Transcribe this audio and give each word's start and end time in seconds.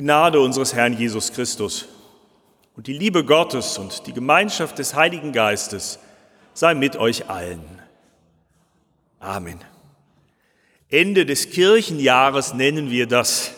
Die 0.00 0.04
Gnade 0.04 0.40
unseres 0.40 0.72
Herrn 0.72 0.96
Jesus 0.96 1.30
Christus 1.30 1.84
und 2.74 2.86
die 2.86 2.94
Liebe 2.94 3.22
Gottes 3.22 3.76
und 3.76 4.06
die 4.06 4.14
Gemeinschaft 4.14 4.78
des 4.78 4.94
Heiligen 4.94 5.30
Geistes 5.30 5.98
sei 6.54 6.72
mit 6.72 6.96
euch 6.96 7.28
allen. 7.28 7.82
Amen. 9.18 9.60
Ende 10.88 11.26
des 11.26 11.50
Kirchenjahres 11.50 12.54
nennen 12.54 12.90
wir 12.90 13.06
das 13.06 13.50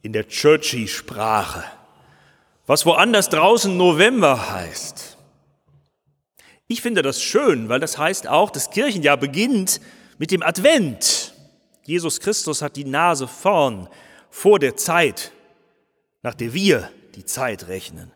in 0.00 0.14
der 0.14 0.26
Churchy-Sprache, 0.26 1.64
was 2.66 2.86
woanders 2.86 3.28
draußen 3.28 3.76
November 3.76 4.52
heißt. 4.52 5.18
Ich 6.66 6.80
finde 6.80 7.02
das 7.02 7.22
schön, 7.22 7.68
weil 7.68 7.80
das 7.80 7.98
heißt 7.98 8.26
auch, 8.26 8.48
das 8.48 8.70
Kirchenjahr 8.70 9.18
beginnt 9.18 9.82
mit 10.16 10.30
dem 10.30 10.42
Advent. 10.42 11.34
Jesus 11.82 12.20
Christus 12.20 12.62
hat 12.62 12.76
die 12.76 12.86
Nase 12.86 13.28
vorn 13.28 13.90
vor 14.36 14.58
der 14.58 14.76
Zeit, 14.76 15.32
nach 16.22 16.34
der 16.34 16.52
wir 16.52 16.90
die 17.14 17.24
Zeit 17.24 17.68
rechnen. 17.68 18.12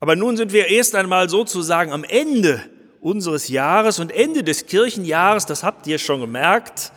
Aber 0.00 0.16
nun 0.16 0.36
sind 0.36 0.52
wir 0.52 0.66
erst 0.66 0.96
einmal 0.96 1.30
sozusagen 1.30 1.92
am 1.92 2.02
Ende 2.02 2.60
unseres 3.00 3.46
Jahres 3.46 4.00
und 4.00 4.10
Ende 4.10 4.42
des 4.42 4.66
Kirchenjahres, 4.66 5.46
das 5.46 5.62
habt 5.62 5.86
ihr 5.86 6.00
schon 6.00 6.20
gemerkt. 6.20 6.90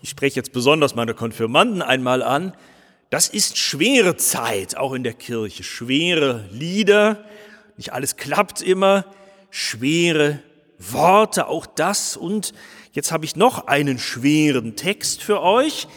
Ich 0.00 0.08
spreche 0.08 0.36
jetzt 0.36 0.54
besonders 0.54 0.94
meine 0.94 1.12
Konfirmanden 1.12 1.82
einmal 1.82 2.22
an. 2.22 2.54
Das 3.10 3.28
ist 3.28 3.58
schwere 3.58 4.16
Zeit, 4.16 4.78
auch 4.78 4.94
in 4.94 5.04
der 5.04 5.12
Kirche. 5.12 5.62
Schwere 5.62 6.48
Lieder, 6.50 7.26
nicht 7.76 7.92
alles 7.92 8.16
klappt 8.16 8.62
immer. 8.62 9.04
Schwere 9.50 10.38
Worte, 10.78 11.46
auch 11.46 11.66
das. 11.66 12.16
Und 12.16 12.54
jetzt 12.92 13.12
habe 13.12 13.26
ich 13.26 13.36
noch 13.36 13.66
einen 13.66 13.98
schweren 13.98 14.76
Text 14.76 15.22
für 15.22 15.42
euch. 15.42 15.88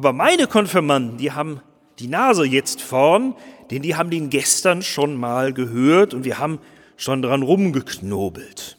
Aber 0.00 0.14
meine 0.14 0.46
Konfirmanden, 0.46 1.18
die 1.18 1.32
haben 1.32 1.60
die 1.98 2.06
Nase 2.06 2.46
jetzt 2.46 2.80
vorn, 2.80 3.34
denn 3.70 3.82
die 3.82 3.96
haben 3.96 4.08
den 4.08 4.30
gestern 4.30 4.80
schon 4.80 5.14
mal 5.14 5.52
gehört 5.52 6.14
und 6.14 6.24
wir 6.24 6.38
haben 6.38 6.58
schon 6.96 7.20
dran 7.20 7.42
rumgeknobelt. 7.42 8.78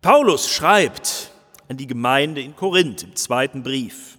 Paulus 0.00 0.48
schreibt 0.48 1.32
an 1.68 1.76
die 1.76 1.86
Gemeinde 1.86 2.40
in 2.40 2.56
Korinth 2.56 3.02
im 3.02 3.14
zweiten 3.14 3.62
Brief. 3.62 4.16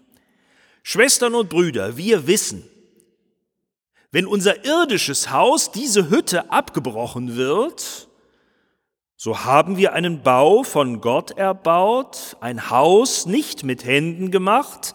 Schwestern 0.83 1.33
und 1.33 1.49
Brüder, 1.49 1.97
wir 1.97 2.27
wissen, 2.27 2.63
wenn 4.11 4.27
unser 4.27 4.65
irdisches 4.65 5.31
Haus, 5.31 5.71
diese 5.71 6.11
Hütte, 6.11 6.51
abgebrochen 6.51 7.37
wird, 7.37 8.07
so 9.15 9.45
haben 9.45 9.77
wir 9.77 9.93
einen 9.93 10.21
Bau 10.21 10.61
von 10.61 11.01
Gott 11.01 11.31
erbaut, 11.31 12.37
ein 12.39 12.69
Haus 12.69 13.25
nicht 13.25 13.63
mit 13.63 13.83
Händen 13.83 14.29
gemacht, 14.29 14.93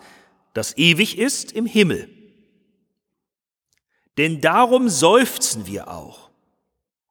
das 0.59 0.77
ewig 0.77 1.19
ist 1.19 1.53
im 1.53 1.67
Himmel. 1.67 2.11
Denn 4.17 4.41
darum 4.41 4.89
seufzen 4.89 5.69
wir 5.69 5.87
auch 5.89 6.31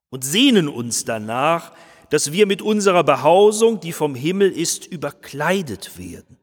und 0.09 0.25
sehnen 0.25 0.67
uns 0.67 1.05
danach, 1.05 1.71
dass 2.09 2.33
wir 2.33 2.45
mit 2.45 2.61
unserer 2.61 3.05
Behausung, 3.05 3.79
die 3.79 3.93
vom 3.93 4.15
Himmel 4.15 4.51
ist, 4.51 4.85
überkleidet 4.85 5.97
werden. 5.97 6.37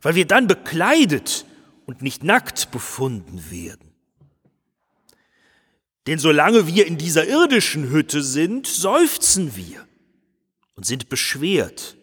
Weil 0.00 0.14
wir 0.14 0.28
dann 0.28 0.46
bekleidet 0.46 1.44
und 1.86 2.02
nicht 2.02 2.22
nackt 2.22 2.70
befunden 2.70 3.50
werden. 3.50 3.92
Denn 6.06 6.20
solange 6.20 6.68
wir 6.68 6.86
in 6.86 6.98
dieser 6.98 7.26
irdischen 7.26 7.90
Hütte 7.90 8.22
sind, 8.22 8.68
seufzen 8.68 9.56
wir 9.56 9.88
und 10.76 10.86
sind 10.86 11.08
beschwert 11.08 11.97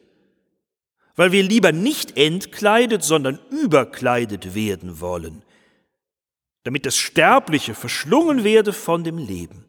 weil 1.15 1.31
wir 1.31 1.43
lieber 1.43 1.71
nicht 1.71 2.17
entkleidet, 2.17 3.03
sondern 3.03 3.39
überkleidet 3.49 4.53
werden 4.53 4.99
wollen, 4.99 5.43
damit 6.63 6.85
das 6.85 6.97
Sterbliche 6.97 7.73
verschlungen 7.73 8.43
werde 8.43 8.73
von 8.73 9.03
dem 9.03 9.17
Leben. 9.17 9.65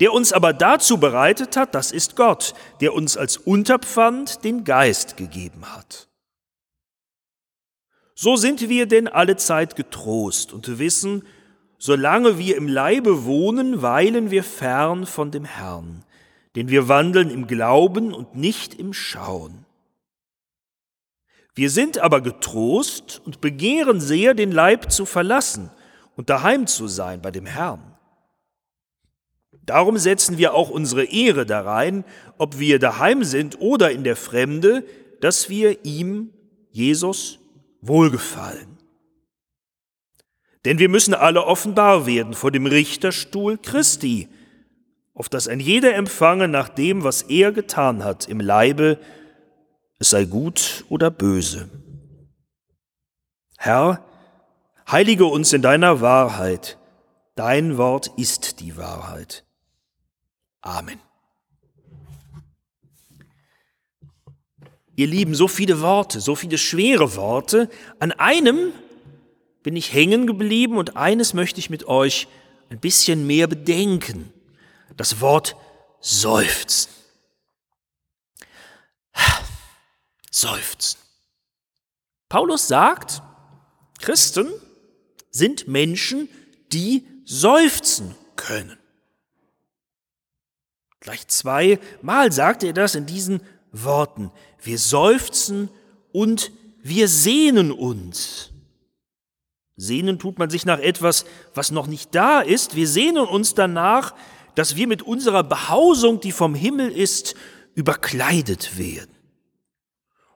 Der 0.00 0.12
uns 0.12 0.32
aber 0.32 0.52
dazu 0.52 0.98
bereitet 0.98 1.56
hat, 1.56 1.74
das 1.74 1.92
ist 1.92 2.16
Gott, 2.16 2.54
der 2.80 2.94
uns 2.94 3.16
als 3.16 3.36
Unterpfand 3.36 4.44
den 4.44 4.64
Geist 4.64 5.16
gegeben 5.16 5.64
hat. 5.74 6.08
So 8.14 8.36
sind 8.36 8.68
wir 8.68 8.86
denn 8.86 9.08
alle 9.08 9.36
Zeit 9.36 9.74
getrost 9.74 10.52
und 10.52 10.78
wissen, 10.78 11.26
solange 11.78 12.38
wir 12.38 12.56
im 12.56 12.68
Leibe 12.68 13.24
wohnen, 13.24 13.82
weilen 13.82 14.30
wir 14.30 14.44
fern 14.44 15.06
von 15.06 15.32
dem 15.32 15.44
Herrn 15.44 16.04
denn 16.56 16.68
wir 16.68 16.88
wandeln 16.88 17.30
im 17.30 17.46
Glauben 17.46 18.12
und 18.12 18.34
nicht 18.36 18.74
im 18.74 18.92
Schauen. 18.92 19.64
Wir 21.54 21.70
sind 21.70 21.98
aber 21.98 22.20
getrost 22.20 23.20
und 23.24 23.40
begehren 23.40 24.00
sehr, 24.00 24.34
den 24.34 24.52
Leib 24.52 24.90
zu 24.90 25.04
verlassen 25.04 25.70
und 26.16 26.30
daheim 26.30 26.66
zu 26.66 26.88
sein 26.88 27.20
bei 27.20 27.30
dem 27.30 27.46
Herrn. 27.46 27.96
Darum 29.64 29.96
setzen 29.96 30.38
wir 30.38 30.54
auch 30.54 30.70
unsere 30.70 31.04
Ehre 31.04 31.46
darein, 31.46 32.04
ob 32.38 32.58
wir 32.58 32.78
daheim 32.78 33.22
sind 33.22 33.60
oder 33.60 33.92
in 33.92 34.02
der 34.02 34.16
Fremde, 34.16 34.84
dass 35.20 35.48
wir 35.48 35.84
ihm, 35.84 36.30
Jesus, 36.70 37.38
wohlgefallen. 37.80 38.78
Denn 40.64 40.78
wir 40.78 40.88
müssen 40.88 41.14
alle 41.14 41.44
offenbar 41.44 42.06
werden 42.06 42.34
vor 42.34 42.50
dem 42.50 42.66
Richterstuhl 42.66 43.58
Christi, 43.58 44.28
auf 45.22 45.28
dass 45.28 45.46
ein 45.46 45.60
jeder 45.60 45.94
empfange 45.94 46.48
nach 46.48 46.68
dem, 46.68 47.04
was 47.04 47.22
er 47.22 47.52
getan 47.52 48.02
hat 48.02 48.26
im 48.26 48.40
Leibe, 48.40 48.98
es 50.00 50.10
sei 50.10 50.24
gut 50.24 50.84
oder 50.88 51.12
böse. 51.12 51.70
Herr, 53.56 54.04
heilige 54.90 55.26
uns 55.26 55.52
in 55.52 55.62
deiner 55.62 56.00
Wahrheit, 56.00 56.76
dein 57.36 57.78
Wort 57.78 58.10
ist 58.16 58.58
die 58.58 58.76
Wahrheit. 58.76 59.44
Amen. 60.60 60.98
Ihr 64.96 65.06
Lieben, 65.06 65.36
so 65.36 65.46
viele 65.46 65.80
Worte, 65.80 66.20
so 66.20 66.34
viele 66.34 66.58
schwere 66.58 67.14
Worte. 67.14 67.70
An 68.00 68.10
einem 68.10 68.72
bin 69.62 69.76
ich 69.76 69.94
hängen 69.94 70.26
geblieben 70.26 70.78
und 70.78 70.96
eines 70.96 71.32
möchte 71.32 71.60
ich 71.60 71.70
mit 71.70 71.86
euch 71.86 72.26
ein 72.70 72.80
bisschen 72.80 73.24
mehr 73.24 73.46
bedenken 73.46 74.32
das 74.96 75.20
Wort 75.20 75.56
seufzen. 76.00 76.90
Seufzen. 80.30 80.98
Paulus 82.28 82.66
sagt, 82.66 83.22
Christen 84.00 84.48
sind 85.30 85.68
Menschen, 85.68 86.28
die 86.72 87.06
seufzen 87.24 88.14
können. 88.36 88.78
Gleich 91.00 91.26
zweimal 91.28 92.32
sagt 92.32 92.62
er 92.62 92.72
das 92.72 92.94
in 92.94 93.06
diesen 93.06 93.42
Worten. 93.72 94.30
Wir 94.62 94.78
seufzen 94.78 95.68
und 96.12 96.52
wir 96.82 97.08
sehnen 97.08 97.72
uns. 97.72 98.50
Sehnen 99.76 100.18
tut 100.18 100.38
man 100.38 100.50
sich 100.50 100.64
nach 100.64 100.78
etwas, 100.78 101.24
was 101.54 101.70
noch 101.70 101.86
nicht 101.86 102.14
da 102.14 102.40
ist. 102.40 102.76
Wir 102.76 102.86
sehnen 102.86 103.26
uns 103.26 103.54
danach, 103.54 104.14
dass 104.54 104.76
wir 104.76 104.86
mit 104.86 105.02
unserer 105.02 105.42
Behausung, 105.42 106.20
die 106.20 106.32
vom 106.32 106.54
Himmel 106.54 106.90
ist, 106.90 107.34
überkleidet 107.74 108.78
werden. 108.78 109.14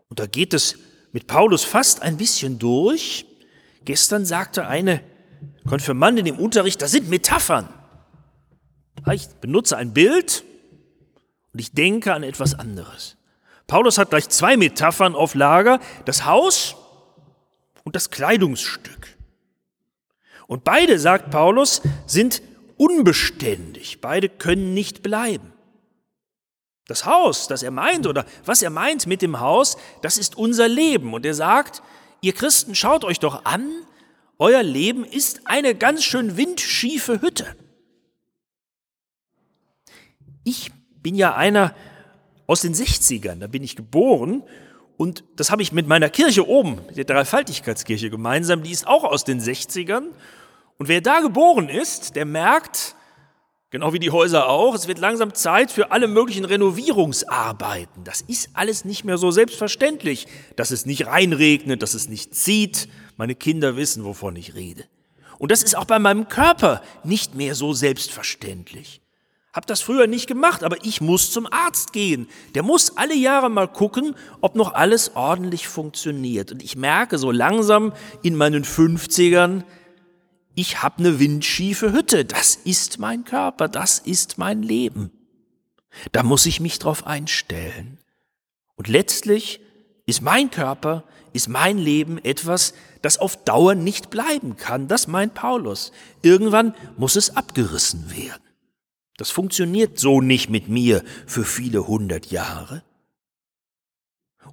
Und 0.08 0.18
da 0.18 0.26
geht 0.26 0.54
es 0.54 0.78
mit 1.12 1.26
Paulus 1.26 1.64
fast 1.64 2.02
ein 2.02 2.16
bisschen 2.16 2.58
durch. 2.58 3.26
Gestern 3.84 4.24
sagte 4.24 4.66
eine 4.66 5.02
Konfirmandin 5.68 6.26
im 6.26 6.38
Unterricht, 6.38 6.80
das 6.82 6.92
sind 6.92 7.08
Metaphern. 7.08 7.68
Ich 9.12 9.28
benutze 9.40 9.76
ein 9.76 9.92
Bild 9.92 10.44
und 11.52 11.60
ich 11.60 11.72
denke 11.72 12.12
an 12.14 12.22
etwas 12.22 12.54
anderes. 12.54 13.16
Paulus 13.66 13.98
hat 13.98 14.10
gleich 14.10 14.28
zwei 14.28 14.56
Metaphern 14.56 15.14
auf 15.14 15.34
Lager, 15.34 15.80
das 16.04 16.24
Haus 16.24 16.76
und 17.84 17.96
das 17.96 18.10
Kleidungsstück. 18.10 19.16
Und 20.46 20.64
beide, 20.64 20.98
sagt 20.98 21.30
Paulus, 21.30 21.82
sind 22.06 22.42
unbeständig. 22.76 24.00
Beide 24.00 24.28
können 24.28 24.74
nicht 24.74 25.02
bleiben. 25.02 25.52
Das 26.86 27.04
Haus, 27.04 27.48
das 27.48 27.62
er 27.62 27.72
meint 27.72 28.06
oder 28.06 28.24
was 28.44 28.62
er 28.62 28.70
meint 28.70 29.06
mit 29.06 29.22
dem 29.22 29.40
Haus, 29.40 29.76
das 30.02 30.18
ist 30.18 30.36
unser 30.36 30.68
Leben. 30.68 31.14
Und 31.14 31.26
er 31.26 31.34
sagt, 31.34 31.82
ihr 32.20 32.32
Christen, 32.32 32.74
schaut 32.74 33.04
euch 33.04 33.18
doch 33.18 33.44
an, 33.44 33.68
euer 34.38 34.62
Leben 34.62 35.04
ist 35.04 35.46
eine 35.46 35.74
ganz 35.74 36.04
schön 36.04 36.36
windschiefe 36.36 37.20
Hütte. 37.22 37.56
Ich 40.44 40.70
bin 41.02 41.16
ja 41.16 41.34
einer 41.34 41.74
aus 42.46 42.60
den 42.60 42.74
60ern, 42.74 43.40
da 43.40 43.48
bin 43.48 43.64
ich 43.64 43.74
geboren 43.74 44.44
und 44.96 45.24
das 45.34 45.50
habe 45.50 45.62
ich 45.62 45.72
mit 45.72 45.88
meiner 45.88 46.08
Kirche 46.08 46.46
oben, 46.46 46.80
der 46.94 47.04
Dreifaltigkeitskirche 47.04 48.10
gemeinsam, 48.10 48.62
die 48.62 48.70
ist 48.70 48.86
auch 48.86 49.04
aus 49.04 49.24
den 49.24 49.40
60ern 49.40 50.04
und 50.78 50.88
wer 50.88 51.00
da 51.00 51.20
geboren 51.20 51.68
ist, 51.68 52.16
der 52.16 52.24
merkt, 52.24 52.94
genau 53.70 53.92
wie 53.92 53.98
die 53.98 54.10
Häuser 54.10 54.48
auch, 54.48 54.74
es 54.74 54.88
wird 54.88 54.98
langsam 54.98 55.34
Zeit 55.34 55.70
für 55.70 55.90
alle 55.90 56.06
möglichen 56.06 56.44
Renovierungsarbeiten. 56.44 58.04
Das 58.04 58.20
ist 58.20 58.50
alles 58.54 58.84
nicht 58.84 59.04
mehr 59.04 59.18
so 59.18 59.30
selbstverständlich, 59.30 60.26
dass 60.56 60.70
es 60.70 60.84
nicht 60.86 61.06
reinregnet, 61.06 61.82
dass 61.82 61.94
es 61.94 62.08
nicht 62.08 62.34
zieht, 62.34 62.88
Meine 63.18 63.34
Kinder 63.34 63.76
wissen, 63.76 64.04
wovon 64.04 64.36
ich 64.36 64.54
rede. 64.54 64.84
Und 65.38 65.50
das 65.50 65.62
ist 65.62 65.74
auch 65.74 65.86
bei 65.86 65.98
meinem 65.98 66.28
Körper 66.28 66.82
nicht 67.02 67.34
mehr 67.34 67.54
so 67.54 67.72
selbstverständlich. 67.72 69.00
Hab 69.56 69.66
das 69.66 69.80
früher 69.80 70.06
nicht 70.06 70.26
gemacht, 70.26 70.62
aber 70.62 70.76
ich 70.84 71.00
muss 71.00 71.30
zum 71.30 71.50
Arzt 71.50 71.94
gehen. 71.94 72.28
Der 72.54 72.62
muss 72.62 72.98
alle 72.98 73.14
Jahre 73.14 73.48
mal 73.48 73.68
gucken, 73.68 74.14
ob 74.42 74.54
noch 74.54 74.74
alles 74.74 75.16
ordentlich 75.16 75.66
funktioniert. 75.66 76.52
Und 76.52 76.62
ich 76.62 76.76
merke 76.76 77.16
so 77.16 77.30
langsam 77.30 77.94
in 78.22 78.36
meinen 78.36 78.64
50ern, 78.64 79.64
ich 80.56 80.82
habe 80.82 80.98
eine 80.98 81.20
windschiefe 81.20 81.92
Hütte. 81.92 82.24
Das 82.24 82.56
ist 82.56 82.98
mein 82.98 83.24
Körper, 83.24 83.68
das 83.68 84.00
ist 84.00 84.38
mein 84.38 84.62
Leben. 84.62 85.10
Da 86.12 86.22
muss 86.22 86.46
ich 86.46 86.60
mich 86.60 86.78
drauf 86.78 87.06
einstellen. 87.06 87.98
Und 88.74 88.88
letztlich 88.88 89.60
ist 90.06 90.22
mein 90.22 90.50
Körper, 90.50 91.04
ist 91.34 91.48
mein 91.48 91.78
Leben 91.78 92.18
etwas, 92.24 92.72
das 93.02 93.18
auf 93.18 93.36
Dauer 93.44 93.74
nicht 93.74 94.08
bleiben 94.08 94.56
kann. 94.56 94.88
Das 94.88 95.08
meint 95.08 95.34
Paulus. 95.34 95.92
Irgendwann 96.22 96.74
muss 96.96 97.16
es 97.16 97.36
abgerissen 97.36 98.10
werden. 98.16 98.42
Das 99.18 99.30
funktioniert 99.30 99.98
so 99.98 100.22
nicht 100.22 100.48
mit 100.48 100.68
mir 100.68 101.04
für 101.26 101.44
viele 101.44 101.86
hundert 101.86 102.30
Jahre. 102.30 102.82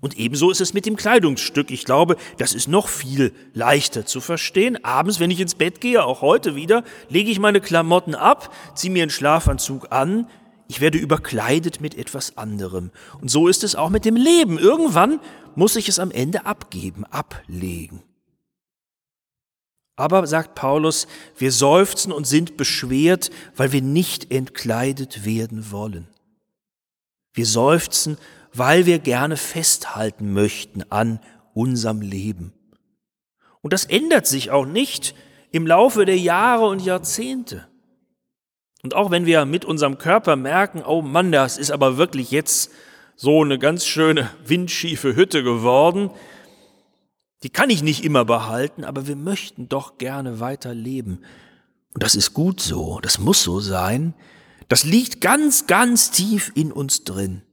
Und 0.02 0.18
ebenso 0.18 0.52
ist 0.52 0.62
es 0.62 0.74
mit 0.74 0.86
dem 0.86 0.96
Kleidungsstück. 0.96 1.72
Ich 1.72 1.86
glaube, 1.86 2.18
das 2.38 2.54
ist 2.54 2.68
noch 2.68 2.88
viel 2.88 3.34
leichter 3.54 4.06
zu 4.06 4.22
verstehen. 4.22 4.84
Abends, 4.84 5.20
wenn 5.20 5.32
ich 5.32 5.40
ins 5.40 5.56
Bett 5.56 5.82
gehe, 5.82 6.04
auch 6.04 6.22
heute 6.22 6.56
wieder, 6.56 6.84
lege 7.10 7.32
ich 7.32 7.40
meine 7.40 7.62
Klamotten 7.62 8.16
ab, 8.16 8.54
ziehe 8.76 8.92
mir 8.92 9.04
einen 9.04 9.12
Schlafanzug 9.12 9.92
an, 9.92 10.28
ich 10.68 10.82
werde 10.82 10.98
überkleidet 10.98 11.82
mit 11.82 11.98
etwas 11.98 12.38
anderem. 12.38 12.92
Und 13.22 13.30
so 13.30 13.48
ist 13.48 13.64
es 13.64 13.76
auch 13.76 13.90
mit 13.90 14.06
dem 14.06 14.16
Leben. 14.16 14.58
Irgendwann 14.58 15.20
muss 15.56 15.76
ich 15.76 15.88
es 15.88 16.00
am 16.00 16.12
Ende 16.12 16.46
abgeben, 16.46 17.06
ablegen. 17.06 18.02
Aber, 19.96 20.26
sagt 20.26 20.56
Paulus, 20.56 21.08
wir 21.38 21.52
seufzen 21.52 22.12
und 22.12 22.26
sind 22.26 22.58
beschwert, 22.58 23.30
weil 23.56 23.72
wir 23.72 23.82
nicht 23.82 24.32
entkleidet 24.32 25.26
werden 25.26 25.72
wollen. 25.72 26.08
Wir 27.34 27.46
seufzen, 27.46 28.18
weil 28.54 28.86
wir 28.86 29.00
gerne 29.00 29.38
festhalten 29.38 30.34
möchten 30.34 30.84
an 30.90 31.20
unserem 31.54 32.02
Leben. 32.02 32.54
Und 33.62 33.74
das 33.74 33.86
ändert 33.86 34.28
sich 34.28 34.52
auch 34.52 34.66
nicht 34.66 35.16
im 35.52 35.68
Laufe 35.68 36.06
der 36.06 36.18
Jahre 36.18 36.68
und 36.68 36.82
Jahrzehnte. 36.84 37.68
Und 38.84 38.96
auch 38.96 39.12
wenn 39.12 39.26
wir 39.26 39.46
mit 39.46 39.64
unserem 39.64 39.98
Körper 39.98 40.36
merken, 40.36 40.84
oh 40.86 41.02
Mann, 41.02 41.32
das 41.32 41.58
ist 41.58 41.72
aber 41.72 41.98
wirklich 41.98 42.32
jetzt 42.32 42.72
so 43.16 43.42
eine 43.42 43.58
ganz 43.58 43.86
schöne 43.86 44.30
windschiefe 44.46 45.16
Hütte 45.16 45.44
geworden, 45.44 46.10
die 47.44 47.50
kann 47.50 47.70
ich 47.70 47.84
nicht 47.84 48.04
immer 48.04 48.26
behalten, 48.26 48.84
aber 48.84 49.08
wir 49.08 49.16
möchten 49.16 49.70
doch 49.70 49.98
gerne 49.98 50.40
weiter 50.40 50.74
leben. 50.74 51.20
Und 51.94 52.04
das 52.04 52.16
ist 52.16 52.34
gut 52.34 52.60
so, 52.60 53.00
das 53.02 53.20
muss 53.20 53.44
so 53.44 53.60
sein. 53.60 54.14
Das 54.68 54.84
liegt 54.84 55.22
ganz, 55.22 55.68
ganz 55.68 56.12
tief 56.12 56.52
in 56.56 56.72
uns 56.72 57.04
drin. 57.04 57.44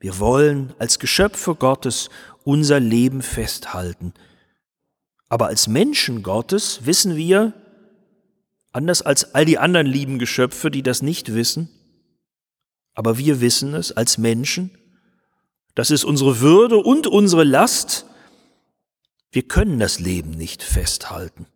Wir 0.00 0.18
wollen 0.18 0.74
als 0.78 0.98
Geschöpfe 0.98 1.54
Gottes 1.54 2.10
unser 2.42 2.80
Leben 2.80 3.22
festhalten. 3.22 4.12
Aber 5.28 5.46
als 5.46 5.68
Menschen 5.68 6.22
Gottes 6.22 6.84
wissen 6.84 7.14
wir, 7.14 7.52
Anders 8.72 9.02
als 9.02 9.34
all 9.34 9.44
die 9.44 9.58
anderen 9.58 9.86
lieben 9.86 10.18
Geschöpfe, 10.18 10.70
die 10.70 10.82
das 10.82 11.02
nicht 11.02 11.34
wissen. 11.34 11.68
Aber 12.94 13.18
wir 13.18 13.40
wissen 13.40 13.74
es 13.74 13.92
als 13.92 14.18
Menschen. 14.18 14.70
Das 15.74 15.90
ist 15.90 16.04
unsere 16.04 16.40
Würde 16.40 16.76
und 16.76 17.06
unsere 17.06 17.44
Last. 17.44 18.06
Wir 19.32 19.42
können 19.42 19.78
das 19.78 19.98
Leben 19.98 20.30
nicht 20.30 20.62
festhalten. 20.62 21.46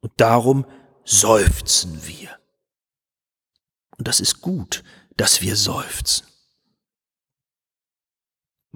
Und 0.00 0.12
darum 0.18 0.66
seufzen 1.04 2.06
wir. 2.06 2.30
Und 3.96 4.08
das 4.08 4.20
ist 4.20 4.42
gut, 4.42 4.84
dass 5.16 5.40
wir 5.40 5.56
seufzen. 5.56 6.26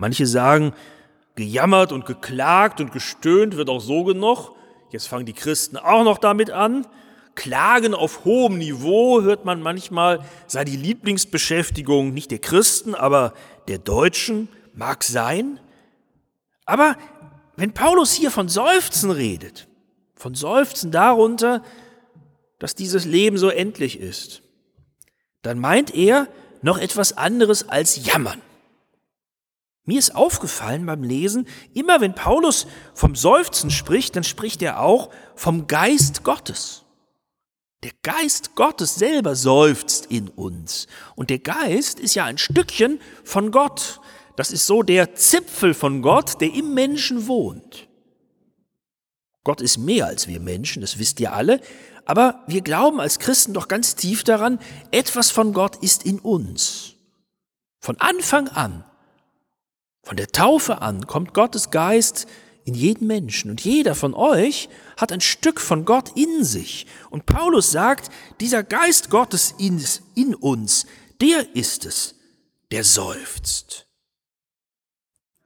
Manche 0.01 0.27
sagen, 0.27 0.73
gejammert 1.35 1.93
und 1.93 2.07
geklagt 2.07 2.81
und 2.81 2.91
gestöhnt 2.91 3.59
wird 3.59 3.69
auch 3.69 3.83
so 3.83 4.03
genug. 4.05 4.53
Jetzt 4.91 5.09
fangen 5.09 5.27
die 5.27 5.35
Christen 5.35 5.77
auch 5.77 6.05
noch 6.05 6.17
damit 6.17 6.51
an. 6.51 6.87
Klagen 7.35 7.93
auf 7.93 8.25
hohem 8.25 8.57
Niveau 8.57 9.21
hört 9.21 9.45
man 9.45 9.61
manchmal, 9.61 10.25
sei 10.47 10.65
die 10.65 10.79
Lieblingsbeschäftigung 10.79 12.15
nicht 12.15 12.31
der 12.31 12.39
Christen, 12.39 12.95
aber 12.95 13.35
der 13.69 13.77
Deutschen, 13.77 14.49
mag 14.73 15.05
sein. 15.05 15.61
Aber 16.65 16.97
wenn 17.57 17.75
Paulus 17.75 18.15
hier 18.15 18.31
von 18.31 18.49
Seufzen 18.49 19.11
redet, 19.11 19.69
von 20.15 20.35
Seufzen 20.35 20.91
darunter, 20.91 21.63
dass 22.59 22.75
dieses 22.75 23.05
Leben 23.05 23.37
so 23.37 23.51
endlich 23.51 24.01
ist, 24.01 24.43
dann 25.43 25.59
meint 25.59 25.95
er 25.95 26.27
noch 26.63 26.79
etwas 26.79 27.19
anderes 27.19 27.69
als 27.69 28.07
jammern. 28.07 28.41
Mir 29.85 29.99
ist 29.99 30.15
aufgefallen 30.15 30.87
beim 30.87 31.03
Lesen, 31.03 31.47
immer 31.75 32.01
wenn 32.01 32.15
Paulus 32.15 32.67
vom 32.95 33.17
Seufzen 33.17 33.71
spricht, 33.71 34.15
dann 34.17 34.25
spricht 34.25 34.63
er 34.63 34.81
auch 34.81 35.11
vom 35.35 35.67
Geist 35.67 36.23
Gottes. 36.23 36.85
Der 37.83 37.93
Geist 38.03 38.55
Gottes 38.57 38.97
selber 38.97 39.35
seufzt 39.35 40.07
in 40.07 40.29
uns. 40.29 40.87
Und 41.17 41.31
der 41.31 41.39
Geist 41.39 41.99
ist 41.99 42.15
ja 42.15 42.25
ein 42.25 42.37
Stückchen 42.37 43.01
von 43.25 43.51
Gott. 43.51 44.01
Das 44.37 44.51
ist 44.51 44.67
so 44.67 44.83
der 44.83 45.15
Zipfel 45.15 45.73
von 45.73 46.03
Gott, 46.03 46.41
der 46.43 46.53
im 46.53 46.75
Menschen 46.75 47.27
wohnt. 47.27 47.89
Gott 49.45 49.63
ist 49.63 49.79
mehr 49.79 50.07
als 50.07 50.29
wir 50.29 50.41
Menschen, 50.41 50.83
das 50.83 50.99
wisst 50.99 51.21
ihr 51.21 51.33
alle. 51.33 51.61
Aber 52.05 52.45
wir 52.47 52.61
glauben 52.61 53.01
als 53.01 53.19
Christen 53.19 53.55
doch 53.55 53.69
ganz 53.69 53.95
tief 53.95 54.25
daran, 54.25 54.59
etwas 54.91 55.31
von 55.31 55.53
Gott 55.55 55.77
ist 55.77 56.05
in 56.05 56.19
uns. 56.19 56.95
Von 57.81 57.99
Anfang 57.99 58.49
an, 58.49 58.85
von 60.03 60.17
der 60.17 60.29
Taufe 60.29 60.83
an, 60.83 61.07
kommt 61.07 61.35
Gottes 61.35 61.71
Geist 61.71 62.27
in 62.65 62.75
jeden 62.75 63.07
Menschen. 63.07 63.51
Und 63.51 63.63
jeder 63.63 63.95
von 63.95 64.15
euch 64.15 64.69
hat 64.97 65.13
ein 65.13 65.21
Stück 65.21 65.61
von 65.61 65.85
Gott 65.85 66.17
in 66.17 66.45
sich. 66.45 66.87
Und 67.11 67.27
Paulus 67.27 67.71
sagt, 67.71 68.11
dieser 68.41 68.63
Geist 68.63 69.11
Gottes 69.11 69.55
in, 69.59 70.35
uns, 70.35 70.87
der 71.21 71.55
ist 71.55 71.85
es, 71.85 72.15
der 72.71 72.85
seufzt. 72.85 73.87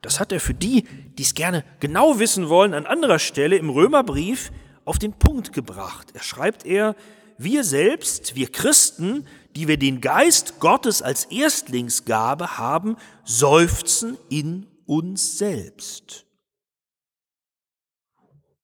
Das 0.03 0.21
hat 0.21 0.33
er 0.33 0.41
für 0.41 0.55
die, 0.55 0.83
die 1.17 1.23
es 1.23 1.35
gerne 1.35 1.65
genau 1.81 2.19
wissen 2.19 2.49
wollen, 2.49 2.75
an 2.75 2.87
anderer 2.87 3.19
Stelle 3.19 3.57
im 3.57 3.71
Römerbrief 3.71 4.53
auf 4.85 4.99
den 4.99 5.15
Punkt 5.15 5.53
gebracht. 5.53 6.09
Er 6.13 6.23
schreibt 6.23 6.67
er, 6.67 6.95
wir 7.39 7.65
selbst, 7.65 8.35
wir 8.35 8.53
Christen, 8.53 9.27
die 9.57 9.69
wir 9.69 9.77
den 9.77 10.01
Geist 10.01 10.59
Gottes 10.59 11.03
als 11.03 11.27
Erstlingsgabe 11.27 12.59
haben, 12.59 12.97
seufzen 13.25 14.19
in 14.29 14.67
uns 14.87 15.39
selbst. 15.39 16.27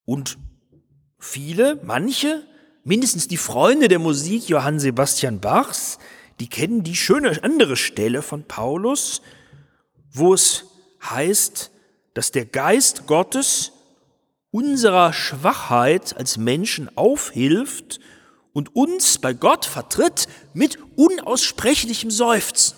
Und 0.05 0.39
viele, 1.19 1.81
manche, 1.85 2.43
mindestens 2.83 3.29
die 3.29 3.37
Freunde 3.37 3.89
der 3.89 3.99
Musik 3.99 4.49
Johann 4.49 4.81
Sebastian 4.81 5.41
Bachs, 5.41 5.99
die 6.41 6.49
kennen 6.49 6.83
die 6.83 6.97
schöne 6.97 7.43
andere 7.45 7.77
Stelle 7.77 8.23
von 8.23 8.45
Paulus, 8.45 9.23
wo 10.11 10.35
es 10.35 10.65
heißt, 11.03 11.71
dass 12.15 12.33
der 12.33 12.47
Geist 12.47 13.07
Gottes 13.07 13.73
unserer 14.51 15.13
Schwachheit 15.13 16.17
als 16.17 16.37
Menschen 16.37 16.97
aufhilft 16.97 18.01
und 18.53 18.75
uns 18.75 19.19
bei 19.19 19.33
Gott 19.33 19.65
vertritt 19.65 20.27
mit 20.55 20.79
unaussprechlichem 20.97 22.11
Seufzen. 22.11 22.77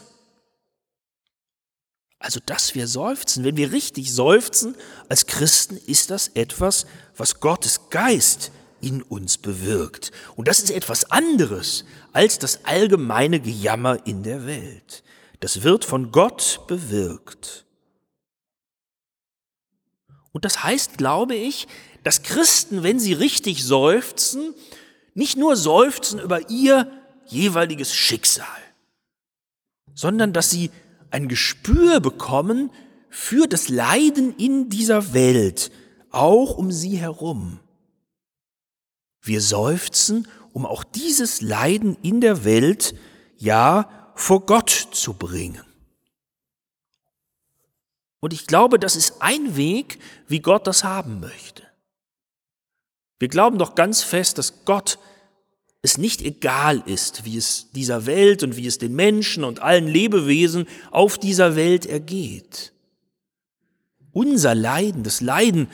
Also, 2.19 2.38
dass 2.45 2.76
wir 2.76 2.87
seufzen, 2.87 3.43
wenn 3.43 3.57
wir 3.57 3.73
richtig 3.73 4.12
seufzen 4.14 4.76
als 5.09 5.26
Christen, 5.26 5.76
ist 5.87 6.11
das 6.11 6.29
etwas, 6.29 6.87
was 7.17 7.41
Gottes 7.41 7.91
Geist 7.91 8.52
in 8.81 9.02
uns 9.02 9.38
bewirkt. 9.38 10.12
Und 10.37 10.47
das 10.47 10.61
ist 10.61 10.71
etwas 10.71 11.11
anderes 11.11 11.85
als 12.12 12.38
das 12.38 12.64
allgemeine 12.64 13.41
Gejammer 13.41 14.07
in 14.07 14.23
der 14.23 14.47
Welt. 14.47 15.02
Das 15.41 15.62
wird 15.64 15.85
von 15.85 16.12
Gott 16.12 16.61
bewirkt. 16.69 17.64
Und 20.31 20.45
das 20.45 20.62
heißt, 20.62 20.99
glaube 20.99 21.35
ich, 21.35 21.67
dass 22.05 22.23
Christen, 22.23 22.85
wenn 22.85 23.00
sie 23.00 23.12
richtig 23.12 23.64
seufzen, 23.64 24.55
nicht 25.14 25.37
nur 25.37 25.57
seufzen 25.57 26.19
über 26.21 26.50
ihr 26.50 26.90
jeweiliges 27.26 27.95
Schicksal, 27.95 28.47
sondern 29.95 30.33
dass 30.33 30.50
sie 30.50 30.71
ein 31.11 31.28
Gespür 31.28 32.00
bekommen 32.00 32.71
für 33.11 33.47
das 33.47 33.69
Leiden 33.69 34.35
in 34.37 34.71
dieser 34.71 35.12
Welt, 35.12 35.71
auch 36.11 36.57
um 36.57 36.73
sie 36.73 36.97
herum. 36.97 37.61
Wir 39.21 39.40
seufzen, 39.40 40.26
um 40.52 40.66
auch 40.66 40.85
dieses 40.85 41.40
Leiden 41.40 41.97
in 42.02 42.21
der 42.21 42.45
Welt 42.45 42.95
ja 43.37 44.12
vor 44.14 44.47
Gott 44.47 44.71
zu 44.71 45.14
bringen. 45.14 45.62
Und 48.21 48.33
ich 48.33 48.47
glaube, 48.47 48.78
das 48.78 48.97
ist 48.97 49.21
ein 49.21 49.57
Weg, 49.57 49.99
wie 50.28 50.40
Gott 50.40 50.66
das 50.66 50.85
haben 50.85 51.21
möchte. 51.21 51.64
Wir 53.23 53.29
glauben 53.29 53.57
doch 53.57 53.76
ganz 53.76 54.02
fest, 54.02 54.38
dass 54.38 54.64
Gott 54.64 54.99
es 55.81 55.97
nicht 55.97 56.23
egal 56.23 56.83
ist, 56.87 57.25
wie 57.25 57.37
es 57.37 57.71
dieser 57.71 58.07
Welt 58.07 58.43
und 58.43 58.57
wie 58.57 58.67
es 58.67 58.79
den 58.79 58.97
Menschen 58.97 59.45
und 59.45 59.62
allen 59.62 59.87
Lebewesen 59.87 60.67
auf 60.91 61.19
dieser 61.19 61.55
Welt 61.55 61.87
ergeht. 61.87 62.73
Unser 64.11 64.57
Leiden, 64.57 65.05
das 65.05 65.21
Leiden 65.21 65.69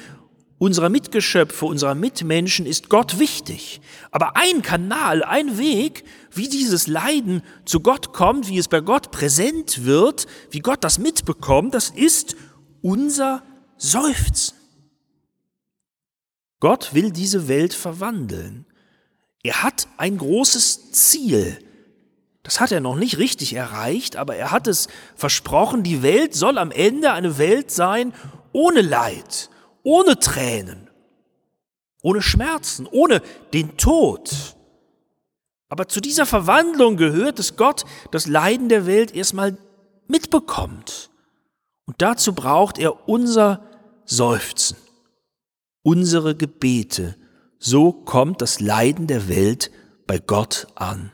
unserer 0.58 0.90
Mitgeschöpfe, 0.90 1.64
unserer 1.64 1.94
Mitmenschen 1.94 2.66
ist 2.66 2.90
Gott 2.90 3.18
wichtig. 3.18 3.80
Aber 4.10 4.36
ein 4.36 4.60
Kanal, 4.60 5.24
ein 5.24 5.56
Weg, 5.56 6.04
wie 6.30 6.50
dieses 6.50 6.86
Leiden 6.86 7.40
zu 7.64 7.80
Gott 7.80 8.12
kommt, 8.12 8.48
wie 8.48 8.58
es 8.58 8.68
bei 8.68 8.82
Gott 8.82 9.10
präsent 9.10 9.86
wird, 9.86 10.26
wie 10.50 10.60
Gott 10.60 10.84
das 10.84 10.98
mitbekommt, 10.98 11.72
das 11.72 11.88
ist 11.88 12.36
unser 12.82 13.42
Seufzen. 13.78 14.57
Gott 16.60 16.94
will 16.94 17.10
diese 17.10 17.48
Welt 17.48 17.74
verwandeln. 17.74 18.66
Er 19.42 19.62
hat 19.62 19.88
ein 19.96 20.18
großes 20.18 20.92
Ziel. 20.92 21.58
Das 22.42 22.60
hat 22.60 22.72
er 22.72 22.80
noch 22.80 22.96
nicht 22.96 23.18
richtig 23.18 23.54
erreicht, 23.54 24.16
aber 24.16 24.36
er 24.36 24.50
hat 24.50 24.66
es 24.66 24.88
versprochen, 25.14 25.82
die 25.82 26.02
Welt 26.02 26.34
soll 26.34 26.58
am 26.58 26.70
Ende 26.70 27.12
eine 27.12 27.38
Welt 27.38 27.70
sein 27.70 28.12
ohne 28.52 28.80
Leid, 28.80 29.50
ohne 29.82 30.18
Tränen, 30.18 30.88
ohne 32.02 32.22
Schmerzen, 32.22 32.88
ohne 32.90 33.22
den 33.52 33.76
Tod. 33.76 34.56
Aber 35.68 35.88
zu 35.88 36.00
dieser 36.00 36.26
Verwandlung 36.26 36.96
gehört 36.96 37.38
es 37.38 37.56
Gott, 37.56 37.84
das 38.10 38.26
Leiden 38.26 38.68
der 38.68 38.86
Welt 38.86 39.14
erstmal 39.14 39.58
mitbekommt. 40.06 41.10
Und 41.84 42.00
dazu 42.00 42.32
braucht 42.32 42.78
er 42.78 43.08
unser 43.08 43.62
Seufzen, 44.06 44.76
unsere 45.88 46.34
Gebete. 46.34 47.16
So 47.58 47.92
kommt 47.92 48.42
das 48.42 48.60
Leiden 48.60 49.06
der 49.06 49.26
Welt 49.26 49.70
bei 50.06 50.18
Gott 50.18 50.66
an. 50.74 51.12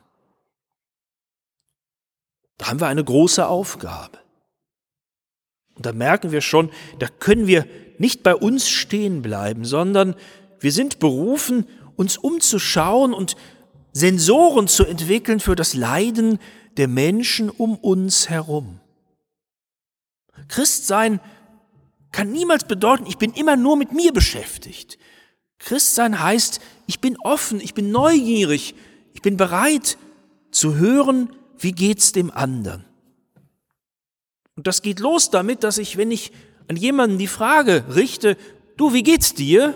Da 2.58 2.66
haben 2.66 2.80
wir 2.80 2.88
eine 2.88 3.04
große 3.04 3.46
Aufgabe. 3.46 4.18
Und 5.76 5.86
da 5.86 5.92
merken 5.92 6.32
wir 6.32 6.40
schon, 6.40 6.72
da 6.98 7.06
können 7.06 7.46
wir 7.46 7.66
nicht 7.98 8.24
bei 8.24 8.34
uns 8.34 8.68
stehen 8.68 9.22
bleiben, 9.22 9.64
sondern 9.64 10.16
wir 10.58 10.72
sind 10.72 10.98
berufen, 10.98 11.68
uns 11.94 12.16
umzuschauen 12.16 13.14
und 13.14 13.36
Sensoren 13.92 14.66
zu 14.66 14.84
entwickeln 14.84 15.38
für 15.38 15.54
das 15.54 15.74
Leiden 15.74 16.40
der 16.76 16.88
Menschen 16.88 17.48
um 17.48 17.76
uns 17.76 18.28
herum. 18.28 18.80
Christsein 20.48 21.20
kann 22.14 22.30
niemals 22.30 22.64
bedeuten, 22.64 23.06
ich 23.06 23.18
bin 23.18 23.32
immer 23.32 23.56
nur 23.56 23.76
mit 23.76 23.90
mir 23.92 24.12
beschäftigt. 24.12 24.98
Christsein 25.58 26.22
heißt, 26.22 26.60
ich 26.86 27.00
bin 27.00 27.16
offen, 27.18 27.60
ich 27.60 27.74
bin 27.74 27.90
neugierig, 27.90 28.76
ich 29.14 29.20
bin 29.20 29.36
bereit 29.36 29.98
zu 30.52 30.76
hören, 30.76 31.34
wie 31.58 31.72
geht's 31.72 32.12
dem 32.12 32.30
anderen. 32.30 32.84
Und 34.54 34.68
das 34.68 34.80
geht 34.80 35.00
los 35.00 35.30
damit, 35.30 35.64
dass 35.64 35.78
ich, 35.78 35.96
wenn 35.96 36.12
ich 36.12 36.30
an 36.68 36.76
jemanden 36.76 37.18
die 37.18 37.26
Frage 37.26 37.84
richte, 37.94 38.36
du, 38.76 38.92
wie 38.92 39.02
geht's 39.02 39.34
dir? 39.34 39.74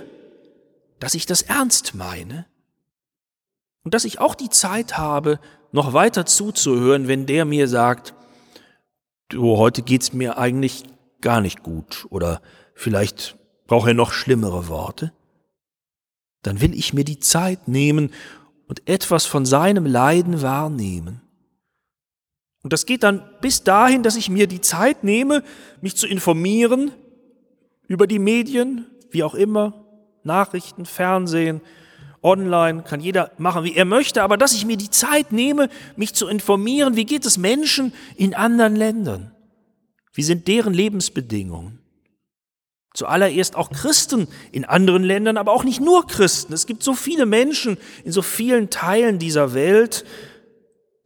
Dass 1.01 1.15
ich 1.15 1.27
das 1.27 1.43
ernst 1.43 1.97
meine. 1.97 2.47
Und 3.83 3.95
dass 3.95 4.05
ich 4.05 4.21
auch 4.21 4.37
die 4.37 4.51
Zeit 4.51 4.97
habe, 4.97 5.41
noch 5.73 5.93
weiter 5.93 6.25
zuzuhören, 6.25 7.09
wenn 7.09 7.27
der 7.27 7.45
mir 7.45 7.67
sagt, 7.67 8.15
du, 9.29 9.57
heute 9.57 9.83
geht's 9.83 10.13
mir 10.13 10.39
eigentlich 10.39 10.85
gar 11.21 11.41
nicht 11.41 11.63
gut 11.63 12.07
oder 12.11 12.43
vielleicht 12.75 13.37
braucht 13.67 13.89
er 13.89 13.95
noch 13.95 14.13
schlimmere 14.13 14.69
Worte. 14.69 15.13
Dann 16.43 16.61
will 16.61 16.75
ich 16.75 16.95
mir 16.95 17.05
die 17.05 17.19
Zeit 17.19 17.69
nehmen 17.69 18.13
und 18.67 18.89
etwas 18.89 19.27
von 19.27 19.45
seinem 19.45 19.87
Leiden 19.87 20.43
wahrnehmen. 20.43 21.23
Und 22.63 22.73
das 22.73 22.87
geht 22.87 23.03
dann 23.03 23.23
bis 23.41 23.65
dahin, 23.65 24.03
dass 24.03 24.17
ich 24.17 24.31
mir 24.31 24.47
die 24.47 24.61
Zeit 24.61 25.05
nehme, 25.05 25.43
mich 25.81 25.97
zu 25.97 26.07
informieren 26.07 26.93
über 27.87 28.07
die 28.07 28.19
Medien, 28.19 28.87
wie 29.11 29.23
auch 29.23 29.35
immer, 29.35 29.87
Nachrichten, 30.23 30.85
Fernsehen, 30.85 31.61
online, 32.23 32.83
kann 32.83 33.01
jeder 33.01 33.31
machen, 33.39 33.65
wie 33.65 33.75
er 33.75 33.85
möchte, 33.85 34.23
aber 34.23 34.37
dass 34.37 34.53
ich 34.53 34.67
mir 34.67 34.77
die 34.77 34.91
Zeit 34.91 35.33
nehme, 35.33 35.69
mich 35.97 36.15
zu 36.15 36.27
informieren, 36.27 36.97
wie 36.97 37.07
geht 37.07 37.25
es 37.25 37.39
Menschen 37.39 37.93
in 38.17 38.35
anderen 38.35 38.77
Ländern? 38.77 39.33
Wie 40.19 40.25
sind 40.25 40.49
deren 40.49 40.75
Lebensbedingungen? 40.75 41.79
Zuallererst 42.93 43.55
auch 43.55 43.71
Christen 43.71 44.27
in 44.51 44.65
anderen 44.65 45.05
Ländern, 45.05 45.37
aber 45.37 45.53
auch 45.53 45.63
nicht 45.63 45.81
nur 45.81 46.09
Christen. 46.09 46.53
Es 46.53 46.67
gibt 46.67 46.83
so 46.83 46.95
viele 46.95 47.25
Menschen 47.25 47.79
in 48.03 48.11
so 48.11 48.21
vielen 48.21 48.69
Teilen 48.69 49.21
dieser 49.21 49.55
Welt, 49.55 50.05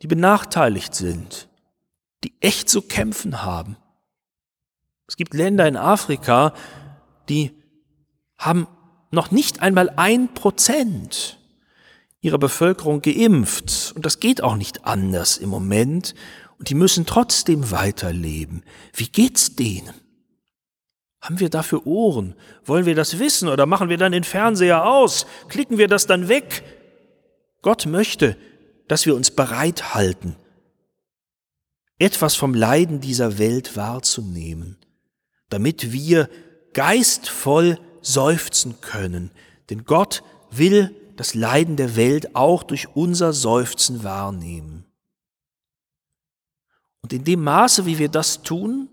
die 0.00 0.07
benachteiligt 0.07 0.95
sind, 0.95 1.50
die 2.25 2.33
echt 2.40 2.71
zu 2.71 2.81
kämpfen 2.81 3.42
haben. 3.42 3.76
Es 5.07 5.19
gibt 5.19 5.35
Länder 5.35 5.69
in 5.69 5.76
Afrika, 5.76 6.54
die 7.28 7.50
haben 8.38 8.66
noch 9.11 9.31
nicht 9.31 9.61
einmal 9.61 9.90
ein 9.97 10.33
Prozent 10.33 11.38
ihrer 12.23 12.38
Bevölkerung 12.38 13.02
geimpft. 13.02 13.92
Und 13.95 14.07
das 14.07 14.21
geht 14.21 14.42
auch 14.42 14.57
nicht 14.57 14.87
anders 14.87 15.37
im 15.37 15.50
Moment. 15.50 16.14
Und 16.62 16.69
die 16.69 16.76
müssen 16.76 17.07
trotzdem 17.07 17.73
weiterleben. 17.73 18.62
Wie 18.92 19.09
geht's 19.09 19.57
denen? 19.57 19.95
Haben 21.21 21.40
wir 21.40 21.50
dafür 21.50 21.88
Ohren? 21.88 22.37
Wollen 22.64 22.87
wir 22.87 22.95
das 22.95 23.19
wissen 23.19 23.49
oder 23.49 23.66
machen 23.66 23.88
wir 23.88 23.97
dann 23.97 24.12
den 24.12 24.23
Fernseher 24.23 24.87
aus? 24.87 25.26
Klicken 25.49 25.76
wir 25.76 25.88
das 25.88 26.07
dann 26.07 26.28
weg? 26.28 26.62
Gott 27.62 27.87
möchte, 27.87 28.37
dass 28.87 29.07
wir 29.07 29.16
uns 29.16 29.33
bereit 29.33 29.92
halten, 29.92 30.37
etwas 31.99 32.37
vom 32.37 32.54
Leiden 32.54 33.00
dieser 33.00 33.38
Welt 33.38 33.76
wahrzunehmen, 33.76 34.78
damit 35.49 35.90
wir 35.90 36.31
geistvoll 36.75 37.81
seufzen 38.02 38.81
können. 38.81 39.33
Denn 39.69 39.83
Gott 39.85 40.23
will 40.52 40.95
das 41.16 41.35
Leiden 41.35 41.75
der 41.75 41.97
Welt 41.97 42.37
auch 42.37 42.62
durch 42.62 42.95
unser 42.95 43.33
Seufzen 43.33 44.04
wahrnehmen. 44.04 44.87
Und 47.02 47.12
in 47.12 47.25
dem 47.25 47.42
Maße, 47.42 47.85
wie 47.87 47.99
wir 47.99 48.09
das 48.09 48.42
tun, 48.42 48.88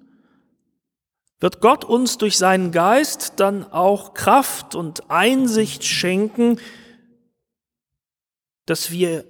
wird 1.39 1.61
Gott 1.61 1.85
uns 1.85 2.17
durch 2.17 2.37
seinen 2.37 2.71
Geist 2.71 3.33
dann 3.37 3.71
auch 3.71 4.13
Kraft 4.13 4.75
und 4.75 5.09
Einsicht 5.09 5.85
schenken, 5.85 6.59
dass 8.65 8.91
wir 8.91 9.25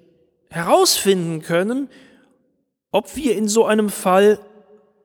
herausfinden 0.49 1.41
können, 1.41 1.89
ob 2.91 3.15
wir 3.15 3.37
in 3.37 3.47
so 3.47 3.65
einem 3.65 3.89
Fall 3.89 4.39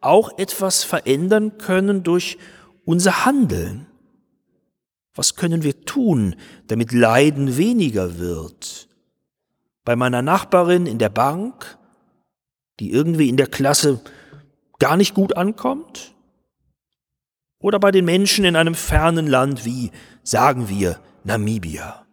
auch 0.01 0.39
etwas 0.39 0.85
verändern 0.85 1.59
können 1.59 2.03
durch 2.03 2.39
unser 2.85 3.25
Handeln. 3.27 3.87
Was 5.15 5.37
können 5.37 5.63
wir 5.63 5.85
tun, 5.85 6.37
damit 6.67 6.93
Leiden 6.93 7.57
weniger 7.57 8.19
wird? 8.19 8.89
Bei 9.85 9.95
meiner 9.95 10.23
Nachbarin 10.23 10.87
in 10.87 10.99
der 10.99 11.11
Bank, 11.11 11.79
die 12.81 12.91
irgendwie 12.91 13.29
in 13.29 13.37
der 13.37 13.47
Klasse 13.47 14.01
gar 14.79 14.97
nicht 14.97 15.15
gut 15.15 15.37
ankommt? 15.37 16.15
Oder 17.59 17.79
bei 17.79 17.91
den 17.91 18.05
Menschen 18.05 18.45
in 18.45 18.57
einem 18.57 18.75
fernen 18.75 19.27
Land 19.27 19.65
wie, 19.65 19.91
sagen 20.23 20.69
wir, 20.69 21.01
Namibia? 21.25 22.05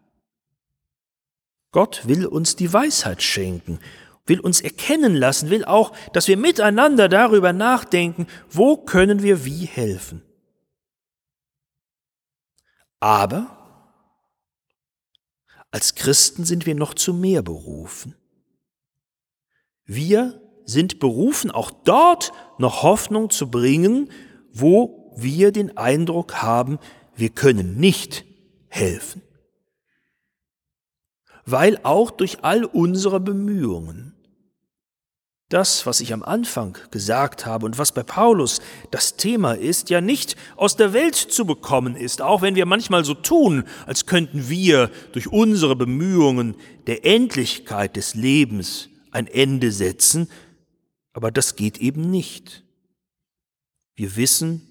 Gott 1.71 2.07
will 2.07 2.25
uns 2.25 2.55
die 2.55 2.71
Weisheit 2.71 3.23
schenken, 3.23 3.79
will 4.25 4.39
uns 4.39 4.61
erkennen 4.61 5.15
lassen, 5.15 5.49
will 5.49 5.65
auch, 5.65 5.95
dass 6.13 6.27
wir 6.27 6.37
miteinander 6.37 7.09
darüber 7.09 7.53
nachdenken, 7.53 8.27
wo 8.49 8.77
können 8.77 9.23
wir 9.23 9.45
wie 9.45 9.65
helfen. 9.65 10.21
Aber 12.99 13.57
als 15.71 15.95
Christen 15.95 16.45
sind 16.45 16.65
wir 16.65 16.75
noch 16.75 16.93
zu 16.93 17.13
mehr 17.13 17.41
berufen. 17.41 18.15
Wir 19.85 20.40
sind 20.65 20.99
berufen, 20.99 21.51
auch 21.51 21.71
dort 21.71 22.31
noch 22.57 22.83
Hoffnung 22.83 23.29
zu 23.29 23.49
bringen, 23.49 24.09
wo 24.53 25.13
wir 25.15 25.51
den 25.51 25.77
Eindruck 25.77 26.41
haben, 26.41 26.79
wir 27.15 27.29
können 27.29 27.77
nicht 27.77 28.25
helfen. 28.67 29.21
Weil 31.45 31.79
auch 31.83 32.11
durch 32.11 32.43
all 32.43 32.65
unsere 32.65 33.19
Bemühungen 33.19 34.11
das, 35.51 35.85
was 35.85 35.99
ich 35.99 36.13
am 36.13 36.23
Anfang 36.23 36.77
gesagt 36.91 37.45
habe 37.45 37.65
und 37.65 37.77
was 37.77 37.91
bei 37.91 38.03
Paulus 38.03 38.61
das 38.89 39.17
Thema 39.17 39.53
ist, 39.53 39.89
ja 39.89 40.01
nicht 40.01 40.35
aus 40.55 40.77
der 40.77 40.93
Welt 40.93 41.15
zu 41.15 41.45
bekommen 41.45 41.95
ist, 41.95 42.21
auch 42.21 42.41
wenn 42.41 42.55
wir 42.55 42.65
manchmal 42.65 43.03
so 43.03 43.13
tun, 43.13 43.65
als 43.85 44.05
könnten 44.05 44.49
wir 44.49 44.89
durch 45.11 45.27
unsere 45.27 45.75
Bemühungen 45.75 46.55
der 46.87 47.05
Endlichkeit 47.05 47.95
des 47.97 48.15
Lebens 48.15 48.89
ein 49.11 49.27
Ende 49.27 49.71
setzen, 49.71 50.29
aber 51.13 51.31
das 51.31 51.55
geht 51.55 51.77
eben 51.77 52.09
nicht. 52.09 52.63
Wir 53.95 54.15
wissen, 54.15 54.67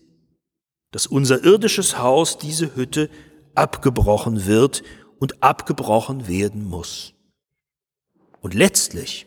dass 0.91 1.07
unser 1.07 1.45
irdisches 1.45 1.99
Haus, 1.99 2.39
diese 2.39 2.75
Hütte, 2.75 3.11
abgebrochen 3.55 4.47
wird 4.47 4.83
und 5.19 5.43
abgebrochen 5.43 6.29
werden 6.29 6.65
muss. 6.65 7.15
Und 8.41 8.55
letztlich, 8.55 9.27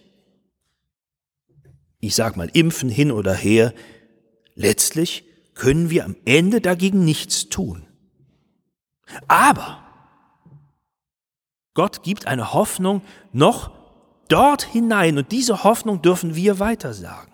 ich 2.00 2.16
sag 2.16 2.36
mal 2.36 2.50
impfen 2.54 2.90
hin 2.90 3.12
oder 3.12 3.34
her, 3.34 3.74
letztlich 4.56 5.26
können 5.54 5.90
wir 5.90 6.06
am 6.06 6.16
Ende 6.26 6.62
dagegen 6.62 7.06
nichts 7.06 7.50
tun. 7.50 7.86
Aber 9.28 9.84
Gott 11.74 12.04
gibt 12.04 12.28
eine 12.28 12.54
Hoffnung 12.54 13.02
noch 13.32 13.72
dort 14.34 14.64
hinein 14.64 15.20
und 15.20 15.32
diese 15.32 15.64
Hoffnung 15.64 16.02
dürfen 16.02 16.36
wir 16.36 16.60
weitersagen. 16.60 17.32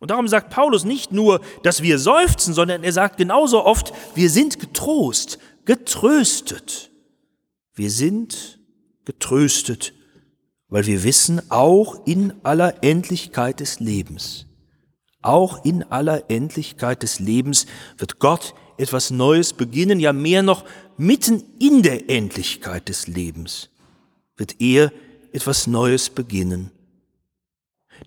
Und 0.00 0.10
darum 0.10 0.26
sagt 0.26 0.50
Paulus 0.50 0.84
nicht 0.84 1.12
nur, 1.12 1.40
dass 1.62 1.82
wir 1.82 1.98
seufzen, 1.98 2.54
sondern 2.54 2.82
er 2.82 2.92
sagt 2.92 3.18
genauso 3.18 3.64
oft, 3.64 3.92
wir 4.14 4.30
sind 4.30 4.58
getrost, 4.58 5.38
getröstet. 5.64 6.90
Wir 7.74 7.90
sind 7.90 8.58
getröstet, 9.04 9.92
weil 10.68 10.86
wir 10.86 11.04
wissen, 11.04 11.42
auch 11.50 12.06
in 12.06 12.32
aller 12.42 12.82
Endlichkeit 12.82 13.60
des 13.60 13.78
Lebens, 13.78 14.46
auch 15.20 15.64
in 15.64 15.82
aller 15.84 16.30
Endlichkeit 16.30 17.02
des 17.02 17.20
Lebens 17.20 17.66
wird 17.98 18.18
Gott 18.18 18.54
etwas 18.78 19.10
Neues 19.10 19.52
beginnen, 19.52 20.00
ja 20.00 20.12
mehr 20.12 20.42
noch 20.42 20.64
mitten 20.96 21.44
in 21.60 21.82
der 21.82 22.08
Endlichkeit 22.08 22.88
des 22.88 23.06
Lebens 23.06 23.68
wird 24.36 24.60
er 24.60 24.92
etwas 25.36 25.66
Neues 25.66 26.10
beginnen. 26.10 26.72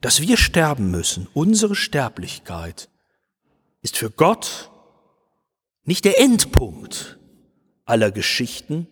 Dass 0.01 0.21
wir 0.21 0.35
sterben 0.35 0.91
müssen, 0.91 1.27
unsere 1.33 1.75
Sterblichkeit, 1.75 2.89
ist 3.81 3.97
für 3.97 4.09
Gott 4.09 4.71
nicht 5.83 6.05
der 6.05 6.19
Endpunkt 6.19 7.17
aller 7.85 8.11
Geschichten, 8.11 8.87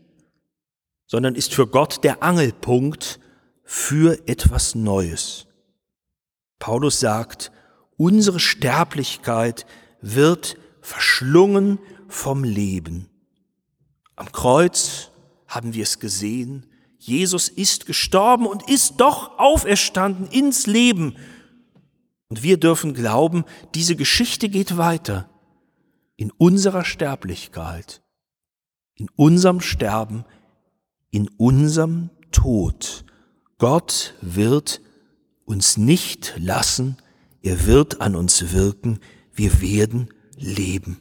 sondern 1.07 1.35
ist 1.35 1.53
für 1.53 1.67
Gott 1.67 2.03
der 2.03 2.23
Angelpunkt 2.23 3.19
für 3.63 4.27
etwas 4.27 4.75
Neues. 4.75 5.47
Paulus 6.59 6.99
sagt, 6.99 7.51
unsere 7.97 8.39
Sterblichkeit 8.39 9.65
wird 10.01 10.57
verschlungen 10.81 11.79
vom 12.07 12.43
Leben. 12.43 13.09
Am 14.15 14.31
Kreuz 14.31 15.11
haben 15.47 15.73
wir 15.73 15.83
es 15.83 15.99
gesehen, 15.99 16.66
Jesus 17.07 17.47
ist 17.47 17.85
gestorben 17.85 18.45
und 18.45 18.69
ist 18.69 18.97
doch 18.97 19.39
auferstanden 19.39 20.27
ins 20.27 20.67
Leben. 20.67 21.15
Und 22.27 22.43
wir 22.43 22.57
dürfen 22.57 22.93
glauben, 22.93 23.45
diese 23.75 23.95
Geschichte 23.95 24.49
geht 24.49 24.75
weiter 24.75 25.29
in 26.17 26.31
unserer 26.31 26.83
Sterblichkeit, 26.83 28.01
in 28.95 29.07
unserem 29.15 29.61
Sterben, 29.61 30.25
in 31.09 31.29
unserem 31.37 32.09
Tod. 32.31 33.05
Gott 33.57 34.15
wird 34.19 34.81
uns 35.45 35.77
nicht 35.77 36.33
lassen, 36.37 36.97
er 37.41 37.65
wird 37.65 38.01
an 38.01 38.15
uns 38.17 38.51
wirken, 38.51 38.99
wir 39.33 39.61
werden 39.61 40.09
leben. 40.35 40.99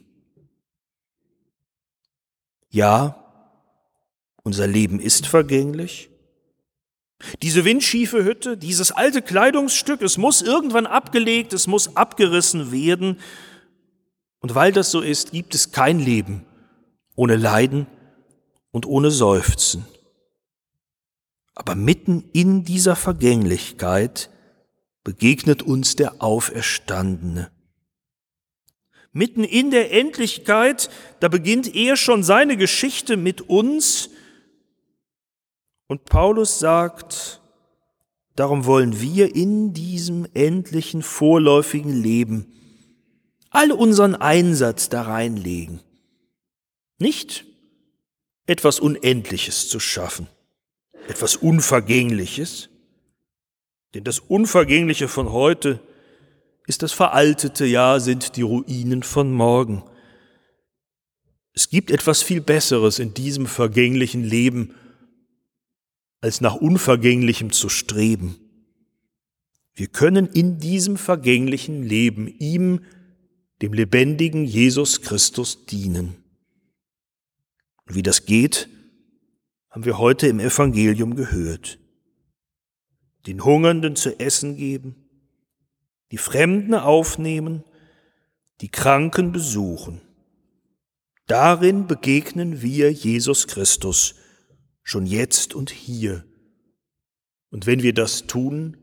Ja, 2.69 3.26
unser 4.47 4.65
Leben 4.65 5.01
ist 5.01 5.27
vergänglich. 5.27 6.09
Diese 7.41 7.65
windschiefe 7.65 8.23
Hütte, 8.23 8.57
dieses 8.57 8.93
alte 8.93 9.21
Kleidungsstück, 9.21 10.01
es 10.01 10.17
muss 10.17 10.41
irgendwann 10.41 10.87
abgelegt, 10.87 11.51
es 11.51 11.67
muss 11.67 11.97
abgerissen 11.97 12.71
werden. 12.71 13.19
Und 14.39 14.55
weil 14.55 14.71
das 14.71 14.89
so 14.89 15.01
ist, 15.01 15.31
gibt 15.33 15.53
es 15.53 15.73
kein 15.73 15.99
Leben 15.99 16.45
ohne 17.15 17.35
Leiden 17.35 17.87
und 18.71 18.85
ohne 18.85 19.11
Seufzen. 19.11 19.85
Aber 21.53 21.75
mitten 21.75 22.23
in 22.31 22.63
dieser 22.63 22.95
Vergänglichkeit 22.95 24.29
begegnet 25.03 25.61
uns 25.61 25.97
der 25.97 26.21
Auferstandene. 26.21 27.51
Mitten 29.11 29.43
in 29.43 29.71
der 29.71 29.91
Endlichkeit, 29.91 30.89
da 31.19 31.27
beginnt 31.27 31.75
er 31.75 31.97
schon 31.97 32.23
seine 32.23 32.55
Geschichte 32.55 33.17
mit 33.17 33.41
uns. 33.41 34.11
Und 35.87 36.05
Paulus 36.05 36.59
sagt, 36.59 37.41
darum 38.35 38.65
wollen 38.65 39.01
wir 39.01 39.33
in 39.35 39.73
diesem 39.73 40.27
endlichen 40.33 41.01
vorläufigen 41.01 41.93
Leben 41.93 42.53
all 43.49 43.71
unseren 43.71 44.15
Einsatz 44.15 44.89
da 44.89 45.03
reinlegen. 45.03 45.79
Nicht 46.99 47.45
etwas 48.45 48.79
Unendliches 48.79 49.69
zu 49.69 49.79
schaffen, 49.79 50.27
etwas 51.07 51.37
Unvergängliches, 51.37 52.69
denn 53.93 54.03
das 54.03 54.19
Unvergängliche 54.19 55.07
von 55.07 55.31
heute 55.31 55.79
ist 56.65 56.83
das 56.83 56.91
veraltete 56.91 57.65
Jahr, 57.65 58.01
sind 58.01 58.35
die 58.35 58.41
Ruinen 58.41 59.03
von 59.03 59.31
morgen. 59.31 59.83
Es 61.53 61.69
gibt 61.69 61.89
etwas 61.91 62.21
viel 62.21 62.41
Besseres 62.41 62.99
in 62.99 63.13
diesem 63.13 63.47
vergänglichen 63.47 64.23
Leben, 64.23 64.75
als 66.21 66.41
nach 66.41 66.55
Unvergänglichem 66.55 67.51
zu 67.51 67.69
streben. 67.69 68.37
Wir 69.73 69.87
können 69.87 70.27
in 70.27 70.57
diesem 70.57 70.97
vergänglichen 70.97 71.83
Leben 71.83 72.27
ihm, 72.27 72.81
dem 73.61 73.73
lebendigen 73.73 74.45
Jesus 74.45 75.01
Christus, 75.01 75.65
dienen. 75.65 76.15
Und 77.85 77.95
wie 77.95 78.03
das 78.03 78.25
geht, 78.25 78.69
haben 79.69 79.85
wir 79.85 79.99
heute 79.99 80.27
im 80.27 80.39
Evangelium 80.39 81.15
gehört. 81.15 81.79
Den 83.27 83.43
Hungernden 83.43 83.95
zu 83.95 84.19
essen 84.19 84.57
geben, 84.57 84.95
die 86.11 86.17
Fremden 86.17 86.73
aufnehmen, 86.73 87.63
die 88.61 88.69
Kranken 88.69 89.31
besuchen. 89.31 90.01
Darin 91.27 91.87
begegnen 91.87 92.61
wir 92.61 92.91
Jesus 92.91 93.47
Christus 93.47 94.15
schon 94.87 95.05
jetzt 95.05 95.53
und 95.53 95.69
hier. 95.69 96.23
Und 97.49 97.65
wenn 97.65 97.83
wir 97.83 97.93
das 97.93 98.25
tun, 98.25 98.77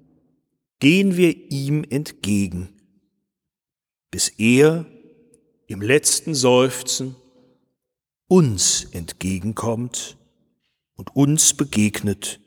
gehen 0.79 1.17
wir 1.17 1.51
ihm 1.51 1.83
entgegen, 1.83 2.69
bis 4.11 4.29
er 4.29 4.85
im 5.67 5.81
letzten 5.81 6.35
Seufzen 6.35 7.17
uns 8.27 8.85
entgegenkommt 8.85 10.19
und 10.95 11.17
uns 11.17 11.55
begegnet 11.55 12.39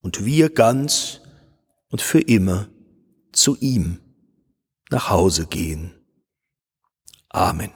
und 0.00 0.26
wir 0.26 0.50
ganz 0.50 1.22
und 1.88 2.02
für 2.02 2.20
immer 2.20 2.68
zu 3.32 3.56
ihm 3.58 4.00
nach 4.90 5.08
Hause 5.08 5.46
gehen. 5.46 5.94
Amen. 7.30 7.70